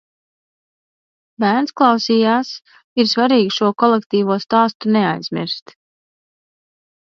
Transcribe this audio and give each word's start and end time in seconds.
Bērns 1.43 1.73
klausījās. 1.81 2.55
Ir 3.03 3.11
svarīgi 3.13 3.53
šo 3.59 3.71
kolektīvo 3.85 4.41
stāstu 4.49 4.97
neaizmirst. 4.99 5.79